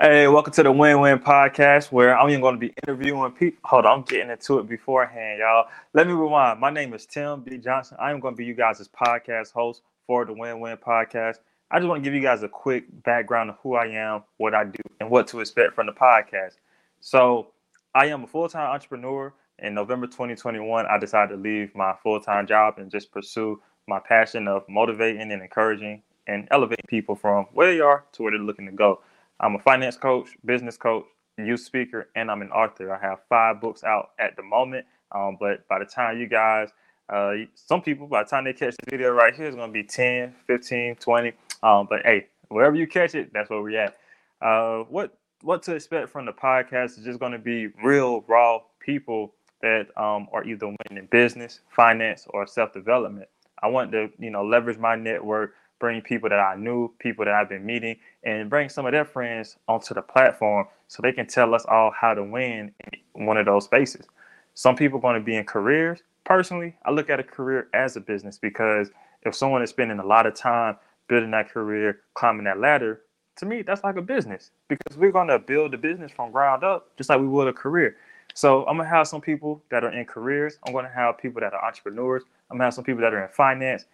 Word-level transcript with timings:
Hey, 0.00 0.26
welcome 0.26 0.52
to 0.54 0.64
the 0.64 0.72
Win 0.72 0.98
Win 0.98 1.20
Podcast, 1.20 1.92
where 1.92 2.18
I'm 2.18 2.28
even 2.28 2.40
going 2.40 2.56
to 2.56 2.58
be 2.58 2.74
interviewing 2.82 3.30
people. 3.30 3.60
Hold 3.62 3.86
on, 3.86 4.00
I'm 4.00 4.04
getting 4.04 4.28
into 4.28 4.58
it 4.58 4.68
beforehand, 4.68 5.38
y'all. 5.38 5.68
Let 5.92 6.08
me 6.08 6.12
rewind. 6.12 6.58
My 6.58 6.70
name 6.70 6.92
is 6.94 7.06
Tim 7.06 7.42
B. 7.42 7.58
Johnson. 7.58 7.96
I 8.00 8.10
am 8.10 8.18
going 8.18 8.34
to 8.34 8.36
be 8.36 8.44
you 8.44 8.54
guys' 8.54 8.88
podcast 8.88 9.52
host 9.52 9.82
for 10.08 10.24
the 10.24 10.32
Win 10.32 10.58
Win 10.58 10.76
Podcast. 10.78 11.36
I 11.70 11.78
just 11.78 11.86
want 11.86 12.02
to 12.02 12.04
give 12.04 12.12
you 12.12 12.20
guys 12.20 12.42
a 12.42 12.48
quick 12.48 12.86
background 13.04 13.50
of 13.50 13.56
who 13.62 13.76
I 13.76 13.86
am, 13.86 14.24
what 14.38 14.52
I 14.52 14.64
do, 14.64 14.82
and 14.98 15.10
what 15.10 15.28
to 15.28 15.38
expect 15.38 15.76
from 15.76 15.86
the 15.86 15.92
podcast. 15.92 16.54
So, 16.98 17.52
I 17.94 18.06
am 18.06 18.24
a 18.24 18.26
full 18.26 18.48
time 18.48 18.72
entrepreneur. 18.72 19.32
In 19.60 19.74
November 19.74 20.08
2021, 20.08 20.86
I 20.86 20.98
decided 20.98 21.36
to 21.36 21.40
leave 21.40 21.72
my 21.76 21.94
full 22.02 22.18
time 22.18 22.48
job 22.48 22.78
and 22.78 22.90
just 22.90 23.12
pursue 23.12 23.62
my 23.86 24.00
passion 24.00 24.48
of 24.48 24.68
motivating 24.68 25.30
and 25.30 25.40
encouraging 25.40 26.02
and 26.26 26.48
elevating 26.50 26.84
people 26.88 27.14
from 27.14 27.44
where 27.52 27.72
they 27.72 27.78
are 27.78 28.04
to 28.14 28.24
where 28.24 28.32
they're 28.32 28.40
looking 28.40 28.66
to 28.66 28.72
go. 28.72 29.00
I'm 29.40 29.56
a 29.56 29.58
finance 29.58 29.96
coach, 29.96 30.28
business 30.44 30.76
coach, 30.76 31.04
youth 31.38 31.60
speaker, 31.60 32.08
and 32.14 32.30
I'm 32.30 32.42
an 32.42 32.50
author. 32.50 32.94
I 32.94 33.00
have 33.00 33.20
five 33.28 33.60
books 33.60 33.84
out 33.84 34.10
at 34.18 34.36
the 34.36 34.42
moment. 34.42 34.86
Um, 35.12 35.36
but 35.38 35.66
by 35.68 35.78
the 35.78 35.84
time 35.84 36.18
you 36.18 36.26
guys, 36.26 36.70
uh, 37.08 37.32
some 37.54 37.82
people, 37.82 38.06
by 38.06 38.22
the 38.22 38.30
time 38.30 38.44
they 38.44 38.52
catch 38.52 38.74
the 38.82 38.90
video 38.90 39.10
right 39.10 39.34
here, 39.34 39.46
it's 39.46 39.56
going 39.56 39.70
to 39.70 39.72
be 39.72 39.84
10, 39.84 40.34
15, 40.46 40.96
20. 40.96 41.32
Um, 41.62 41.86
but 41.88 42.02
hey, 42.04 42.26
wherever 42.48 42.76
you 42.76 42.86
catch 42.86 43.14
it, 43.14 43.32
that's 43.32 43.50
where 43.50 43.60
we're 43.60 43.78
at. 43.78 43.96
Uh, 44.40 44.84
what 44.84 45.16
what 45.42 45.62
to 45.62 45.74
expect 45.74 46.08
from 46.08 46.24
the 46.24 46.32
podcast 46.32 46.98
is 46.98 47.04
just 47.04 47.20
going 47.20 47.32
to 47.32 47.38
be 47.38 47.66
real, 47.82 48.24
raw 48.26 48.60
people 48.80 49.34
that 49.60 49.86
um, 49.96 50.26
are 50.32 50.44
either 50.44 50.66
winning 50.66 51.02
in 51.02 51.06
business, 51.06 51.60
finance, 51.68 52.26
or 52.30 52.46
self 52.46 52.72
development. 52.72 53.28
I 53.62 53.68
want 53.68 53.92
to, 53.92 54.10
you 54.18 54.30
know, 54.30 54.44
leverage 54.44 54.78
my 54.78 54.96
network 54.96 55.54
bring 55.84 56.00
people 56.00 56.30
that 56.30 56.38
I 56.38 56.54
knew, 56.54 56.90
people 56.98 57.26
that 57.26 57.34
I've 57.34 57.50
been 57.50 57.66
meeting, 57.66 57.96
and 58.22 58.48
bring 58.48 58.70
some 58.70 58.86
of 58.86 58.92
their 58.92 59.04
friends 59.04 59.58
onto 59.68 59.92
the 59.92 60.00
platform 60.00 60.66
so 60.88 61.02
they 61.02 61.12
can 61.12 61.26
tell 61.26 61.54
us 61.54 61.66
all 61.66 61.90
how 61.90 62.14
to 62.14 62.24
win 62.24 62.72
in 63.14 63.26
one 63.26 63.36
of 63.36 63.44
those 63.44 63.66
spaces. 63.66 64.06
Some 64.54 64.76
people 64.76 64.98
are 64.98 65.02
going 65.02 65.20
to 65.20 65.22
be 65.22 65.36
in 65.36 65.44
careers. 65.44 66.02
Personally, 66.24 66.74
I 66.86 66.90
look 66.90 67.10
at 67.10 67.20
a 67.20 67.22
career 67.22 67.68
as 67.74 67.96
a 67.96 68.00
business 68.00 68.38
because 68.38 68.88
if 69.26 69.34
someone 69.34 69.60
is 69.60 69.68
spending 69.68 69.98
a 69.98 70.06
lot 70.06 70.24
of 70.24 70.34
time 70.34 70.78
building 71.06 71.32
that 71.32 71.50
career, 71.50 72.00
climbing 72.14 72.44
that 72.44 72.58
ladder, 72.58 73.02
to 73.36 73.44
me, 73.44 73.60
that's 73.60 73.84
like 73.84 73.96
a 73.96 74.02
business 74.02 74.52
because 74.68 74.96
we're 74.96 75.12
going 75.12 75.28
to 75.28 75.38
build 75.38 75.74
the 75.74 75.76
business 75.76 76.10
from 76.10 76.32
ground 76.32 76.64
up, 76.64 76.96
just 76.96 77.10
like 77.10 77.20
we 77.20 77.26
would 77.26 77.46
a 77.46 77.52
career. 77.52 77.94
So 78.32 78.66
I'm 78.66 78.78
gonna 78.78 78.88
have 78.88 79.06
some 79.06 79.20
people 79.20 79.62
that 79.70 79.84
are 79.84 79.92
in 79.92 80.04
careers. 80.06 80.58
I'm 80.66 80.72
gonna 80.72 80.90
have 80.92 81.18
people 81.18 81.40
that 81.40 81.52
are 81.54 81.64
entrepreneurs. 81.64 82.24
I'm 82.50 82.56
gonna 82.56 82.64
have 82.64 82.74
some 82.74 82.82
people 82.82 83.02
that 83.02 83.14
are 83.14 83.22
in 83.22 83.28
finance, 83.28 83.84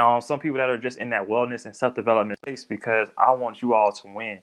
um, 0.00 0.20
some 0.20 0.40
people 0.40 0.58
that 0.58 0.70
are 0.70 0.78
just 0.78 0.98
in 0.98 1.10
that 1.10 1.26
wellness 1.26 1.66
and 1.66 1.74
self 1.74 1.94
development 1.94 2.38
space 2.38 2.64
because 2.64 3.08
I 3.18 3.32
want 3.32 3.62
you 3.62 3.74
all 3.74 3.92
to 3.92 4.08
win. 4.08 4.38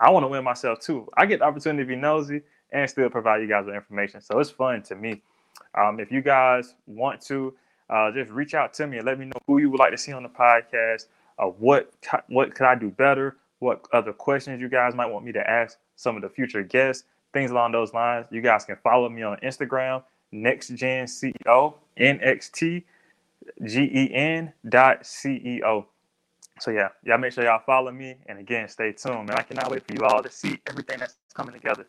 I 0.00 0.10
want 0.10 0.24
to 0.24 0.28
win 0.28 0.44
myself 0.44 0.80
too. 0.80 1.08
I 1.16 1.26
get 1.26 1.40
the 1.40 1.44
opportunity 1.44 1.84
to 1.84 1.88
be 1.88 1.96
nosy 1.96 2.42
and 2.72 2.88
still 2.88 3.08
provide 3.08 3.40
you 3.40 3.48
guys 3.48 3.64
with 3.66 3.74
information. 3.74 4.20
So 4.20 4.38
it's 4.38 4.50
fun 4.50 4.82
to 4.82 4.94
me. 4.94 5.22
Um, 5.74 6.00
if 6.00 6.12
you 6.12 6.22
guys 6.22 6.74
want 6.86 7.20
to, 7.22 7.54
uh, 7.90 8.12
just 8.12 8.30
reach 8.30 8.54
out 8.54 8.74
to 8.74 8.86
me 8.86 8.98
and 8.98 9.06
let 9.06 9.18
me 9.18 9.26
know 9.26 9.40
who 9.46 9.58
you 9.58 9.70
would 9.70 9.80
like 9.80 9.92
to 9.92 9.98
see 9.98 10.12
on 10.12 10.22
the 10.22 10.28
podcast. 10.28 11.06
Uh, 11.38 11.46
what 11.46 11.92
what 12.28 12.54
could 12.54 12.66
I 12.66 12.74
do 12.74 12.90
better? 12.90 13.36
What 13.60 13.86
other 13.92 14.12
questions 14.12 14.60
you 14.60 14.68
guys 14.68 14.94
might 14.94 15.06
want 15.06 15.24
me 15.24 15.32
to 15.32 15.50
ask 15.50 15.78
some 15.96 16.16
of 16.16 16.22
the 16.22 16.28
future 16.28 16.62
guests? 16.62 17.04
Things 17.32 17.50
along 17.50 17.72
those 17.72 17.92
lines. 17.92 18.26
You 18.30 18.40
guys 18.40 18.64
can 18.64 18.76
follow 18.82 19.08
me 19.08 19.22
on 19.22 19.36
Instagram, 19.38 20.02
NextGen 20.32 21.04
CEO, 21.04 21.74
NXT 21.98 22.84
G-E-N 23.64 24.52
dot 24.68 25.06
C-E-O. 25.06 25.86
So 26.60 26.70
yeah, 26.70 26.88
y'all 27.04 27.18
make 27.18 27.32
sure 27.32 27.44
y'all 27.44 27.62
follow 27.64 27.92
me. 27.92 28.16
And 28.26 28.38
again, 28.38 28.68
stay 28.68 28.92
tuned, 28.92 29.28
man. 29.28 29.38
I 29.38 29.42
cannot 29.42 29.70
wait 29.70 29.86
for 29.86 29.94
you 29.94 30.04
all 30.04 30.22
to 30.22 30.30
see 30.30 30.58
everything 30.66 30.98
that's 30.98 31.16
coming 31.34 31.54
together. 31.54 31.86